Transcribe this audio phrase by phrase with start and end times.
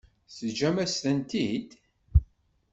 [0.37, 1.69] Teǧǧam-as-tent-id?